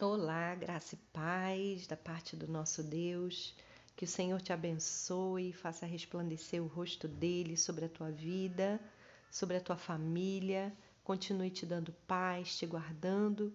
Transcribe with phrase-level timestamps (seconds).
[0.00, 3.52] Olá, graça e paz da parte do nosso Deus.
[3.96, 8.80] Que o Senhor te abençoe e faça resplandecer o rosto dele sobre a tua vida,
[9.28, 10.72] sobre a tua família.
[11.02, 13.52] Continue te dando paz, te guardando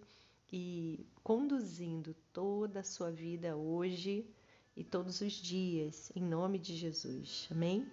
[0.52, 4.30] e conduzindo toda a sua vida hoje
[4.76, 7.48] e todos os dias, em nome de Jesus.
[7.50, 7.90] Amém?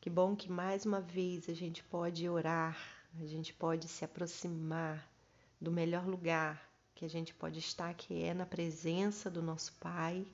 [0.00, 2.78] Que bom que mais uma vez a gente pode orar,
[3.20, 5.06] a gente pode se aproximar
[5.60, 10.26] do melhor lugar que a gente pode estar, que é na presença do nosso Pai,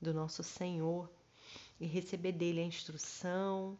[0.00, 1.10] do nosso Senhor,
[1.78, 3.78] e receber dele a instrução,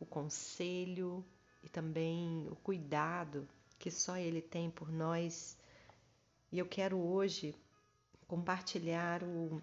[0.00, 1.24] o conselho
[1.62, 5.56] e também o cuidado que só ele tem por nós.
[6.50, 7.54] E eu quero hoje
[8.26, 9.62] compartilhar o,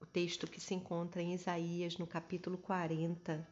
[0.00, 3.46] o texto que se encontra em Isaías, no capítulo 40,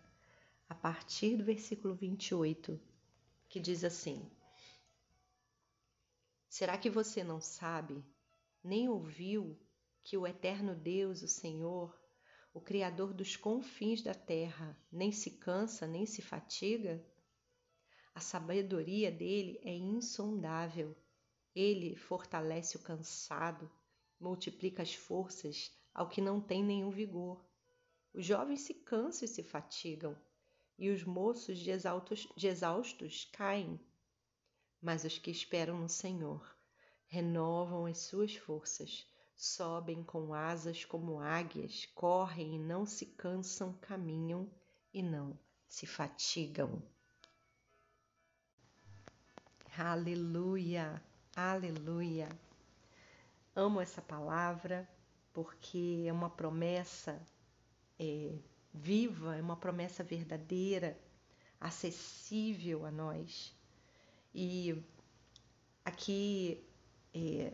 [0.69, 2.79] a partir do versículo 28,
[3.49, 4.23] que diz assim:
[6.49, 8.03] Será que você não sabe,
[8.65, 9.61] nem ouviu,
[10.03, 11.95] que o eterno Deus, o Senhor,
[12.55, 17.05] o Criador dos confins da terra, nem se cansa, nem se fatiga?
[18.15, 20.97] A sabedoria dele é insondável.
[21.55, 23.71] Ele fortalece o cansado,
[24.19, 27.47] multiplica as forças ao que não tem nenhum vigor.
[28.15, 30.19] Os jovens se cansam e se fatigam,
[30.79, 33.79] e os moços de exaustos, de exaustos caem
[34.81, 36.57] mas os que esperam no Senhor
[37.07, 44.51] renovam as suas forças, sobem com asas como águias, correm e não se cansam, caminham
[44.93, 46.83] e não se fatigam.
[49.77, 51.03] Aleluia,
[51.37, 52.29] aleluia.
[53.55, 54.89] Amo essa palavra
[55.33, 57.21] porque é uma promessa
[57.99, 58.37] é,
[58.73, 60.99] viva, é uma promessa verdadeira,
[61.61, 63.57] acessível a nós.
[64.35, 64.83] E
[65.85, 66.63] aqui
[67.15, 67.53] é,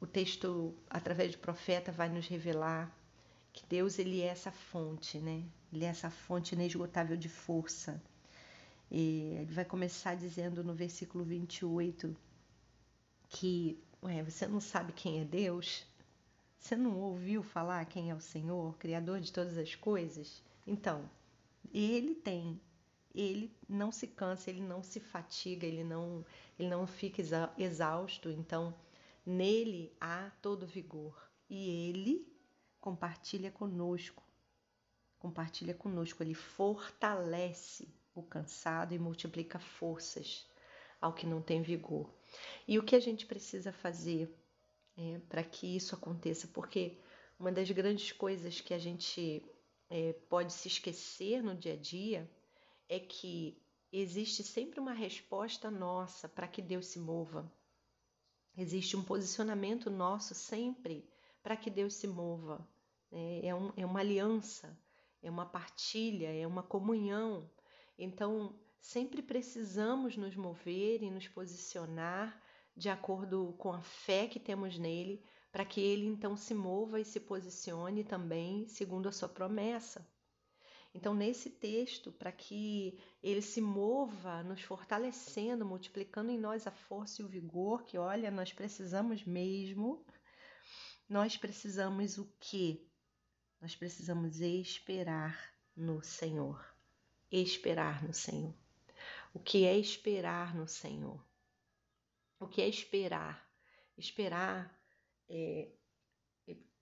[0.00, 2.94] o texto, através do profeta, vai nos revelar
[3.52, 5.44] que Deus ele é essa fonte, né?
[5.72, 8.02] Ele é essa fonte inesgotável de força.
[8.90, 12.16] E ele vai começar dizendo no versículo 28
[13.28, 15.86] que ué, você não sabe quem é Deus?
[16.58, 20.42] Você não ouviu falar quem é o Senhor, Criador de todas as coisas?
[20.66, 21.08] Então,
[21.72, 22.60] ele tem
[23.14, 26.24] ele não se cansa, ele não se fatiga, ele não,
[26.58, 27.22] ele não fica
[27.58, 28.30] exausto.
[28.30, 28.74] Então,
[29.24, 32.26] nele há todo vigor e ele
[32.80, 34.22] compartilha conosco.
[35.18, 40.46] Compartilha conosco, ele fortalece o cansado e multiplica forças
[41.00, 42.12] ao que não tem vigor.
[42.66, 44.34] E o que a gente precisa fazer
[44.96, 46.48] é, para que isso aconteça?
[46.48, 46.98] Porque
[47.38, 49.44] uma das grandes coisas que a gente
[49.90, 52.28] é, pode se esquecer no dia a dia
[52.92, 53.58] é que
[53.90, 57.50] existe sempre uma resposta nossa para que Deus se mova.
[58.54, 61.08] Existe um posicionamento nosso sempre
[61.42, 62.68] para que Deus se mova.
[63.10, 64.78] É, é, um, é uma aliança,
[65.22, 67.50] é uma partilha, é uma comunhão.
[67.98, 72.42] Então, sempre precisamos nos mover e nos posicionar
[72.76, 77.06] de acordo com a fé que temos nele, para que ele então se mova e
[77.06, 80.06] se posicione também segundo a sua promessa.
[80.94, 87.22] Então, nesse texto, para que ele se mova, nos fortalecendo, multiplicando em nós a força
[87.22, 90.04] e o vigor, que olha, nós precisamos mesmo,
[91.08, 92.86] nós precisamos o quê?
[93.60, 96.62] Nós precisamos esperar no Senhor.
[97.30, 98.54] Esperar no Senhor.
[99.32, 101.24] O que é esperar no Senhor?
[102.38, 103.48] O que é esperar?
[103.96, 104.78] Esperar
[105.28, 105.70] é,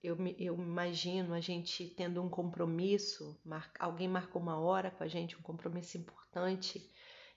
[0.02, 5.08] eu, eu imagino a gente tendo um compromisso, mar, alguém marcou uma hora com a
[5.08, 6.90] gente, um compromisso importante,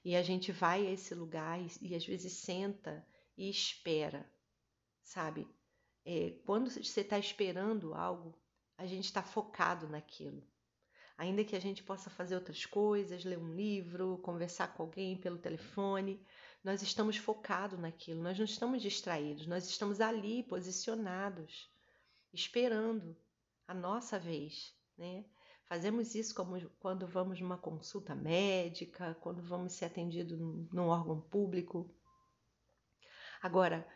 [0.03, 3.05] e a gente vai a esse lugar e, e às vezes senta
[3.37, 4.29] e espera,
[5.01, 5.47] sabe?
[6.05, 8.37] É, quando você está esperando algo,
[8.77, 10.43] a gente está focado naquilo.
[11.17, 15.37] Ainda que a gente possa fazer outras coisas, ler um livro, conversar com alguém pelo
[15.37, 16.25] telefone,
[16.63, 21.69] nós estamos focados naquilo, nós não estamos distraídos, nós estamos ali posicionados
[22.33, 23.15] esperando
[23.67, 25.25] a nossa vez, né?
[25.65, 31.89] Fazemos isso como quando vamos numa consulta médica, quando vamos ser atendidos num órgão público.
[33.41, 33.87] Agora,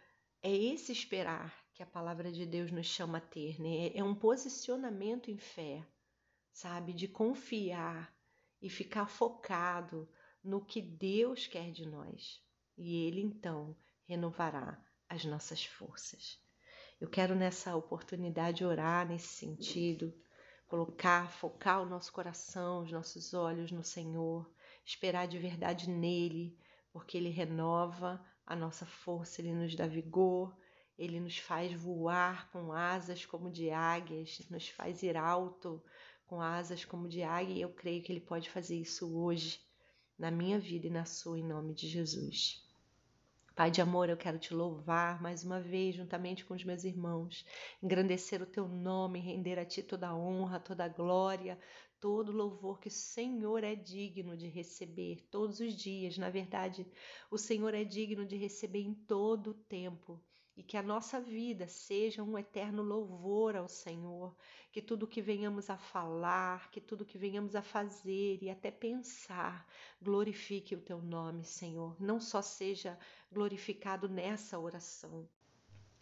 [0.41, 3.91] é esse esperar que a palavra de Deus nos chama a ter, né?
[3.93, 5.85] É um posicionamento em fé,
[6.51, 6.93] sabe?
[6.93, 8.15] De confiar
[8.61, 10.09] e ficar focado
[10.43, 12.41] no que Deus quer de nós.
[12.77, 13.75] E Ele então
[14.05, 16.39] renovará as nossas forças.
[16.99, 20.13] Eu quero nessa oportunidade orar nesse sentido,
[20.67, 24.49] colocar, focar o nosso coração, os nossos olhos no Senhor,
[24.85, 26.57] esperar de verdade nele,
[26.91, 30.55] porque ele renova a nossa força, ele nos dá vigor
[30.97, 35.81] ele nos faz voar com asas como de águias, nos faz ir alto
[36.25, 39.61] com asas como de águia, e eu creio que ele pode fazer isso hoje
[40.17, 42.66] na minha vida e na sua, em nome de Jesus.
[43.57, 47.43] Pai de amor, eu quero te louvar mais uma vez, juntamente com os meus irmãos,
[47.83, 51.59] engrandecer o teu nome, render a ti toda a honra, toda a glória,
[51.99, 56.17] todo louvor que o Senhor é digno de receber todos os dias.
[56.17, 56.87] Na verdade,
[57.31, 60.23] o Senhor é digno de receber em todo o tempo.
[60.57, 64.35] E que a nossa vida seja um eterno louvor ao Senhor,
[64.71, 69.67] que tudo que venhamos a falar, que tudo que venhamos a fazer e até pensar,
[70.01, 71.95] glorifique o teu nome, Senhor.
[71.99, 72.97] Não só seja
[73.31, 75.29] glorificado nessa oração,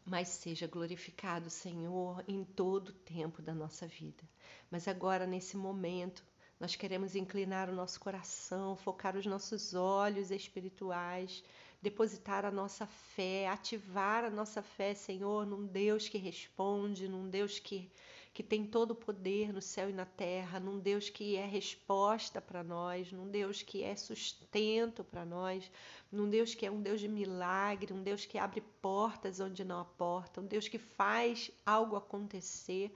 [0.06, 4.24] mas seja glorificado, Senhor, em todo o tempo da nossa vida.
[4.72, 6.24] Mas agora, nesse momento,
[6.58, 11.44] nós queremos inclinar o nosso coração, focar os nossos olhos espirituais,
[11.86, 17.60] depositar a nossa fé, ativar a nossa fé, Senhor, num Deus que responde, num Deus
[17.60, 17.92] que
[18.34, 22.42] que tem todo o poder no céu e na terra, num Deus que é resposta
[22.42, 25.72] para nós, num Deus que é sustento para nós,
[26.12, 29.80] num Deus que é um Deus de milagre, um Deus que abre portas onde não
[29.80, 32.94] há porta, um Deus que faz algo acontecer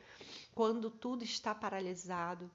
[0.54, 2.52] quando tudo está paralisado.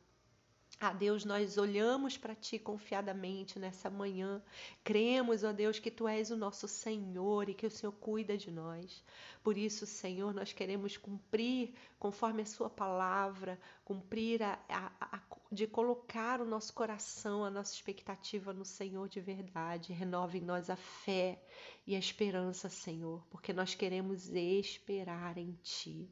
[0.80, 4.42] Ah, Deus, nós olhamos para Ti confiadamente nessa manhã.
[4.82, 8.50] Cremos, ó Deus, que Tu és o nosso Senhor e que o Senhor cuida de
[8.50, 9.02] nós.
[9.42, 15.66] Por isso, Senhor, nós queremos cumprir conforme a Sua palavra, cumprir a, a, a, de
[15.66, 19.92] colocar o nosso coração, a nossa expectativa no Senhor de verdade.
[19.92, 21.40] Renove em nós a fé
[21.86, 26.10] e a esperança, Senhor, porque nós queremos esperar em Ti.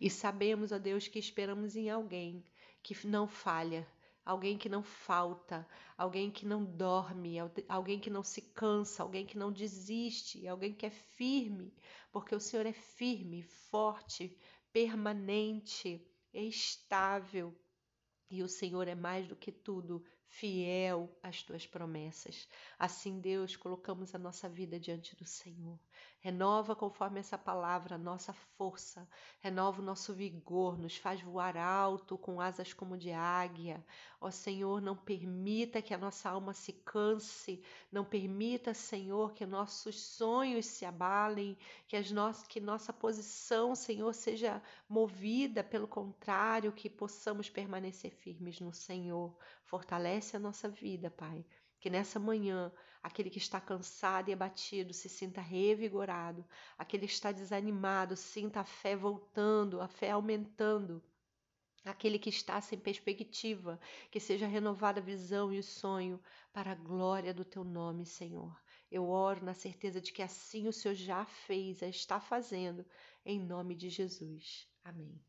[0.00, 2.44] E sabemos, ó Deus, que esperamos em alguém
[2.82, 3.86] que não falha,
[4.24, 5.66] alguém que não falta,
[5.96, 7.36] alguém que não dorme,
[7.68, 11.74] alguém que não se cansa, alguém que não desiste, alguém que é firme,
[12.10, 14.36] porque o Senhor é firme, forte,
[14.72, 17.54] permanente, estável.
[18.30, 22.48] E o Senhor é mais do que tudo fiel às tuas promessas.
[22.78, 25.78] Assim, Deus, colocamos a nossa vida diante do Senhor.
[26.20, 29.06] Renova conforme essa palavra a nossa força,
[29.40, 33.84] renova o nosso vigor, nos faz voar alto com asas como de águia.
[34.20, 40.00] Ó Senhor, não permita que a nossa alma se canse, não permita, Senhor, que nossos
[40.00, 41.58] sonhos se abalem,
[41.88, 42.32] que, as no...
[42.48, 49.36] que nossa posição, Senhor, seja movida, pelo contrário, que possamos permanecer firmes no Senhor.
[49.64, 51.44] Fortalece a nossa vida, Pai.
[51.80, 52.72] Que nessa manhã
[53.02, 56.46] Aquele que está cansado e abatido se sinta revigorado.
[56.78, 61.02] Aquele que está desanimado sinta a fé voltando, a fé aumentando.
[61.84, 66.22] Aquele que está sem perspectiva, que seja renovada a visão e o sonho
[66.52, 68.56] para a glória do teu nome, Senhor.
[68.88, 72.86] Eu oro na certeza de que assim o Senhor já fez, está fazendo,
[73.24, 74.68] em nome de Jesus.
[74.84, 75.20] Amém.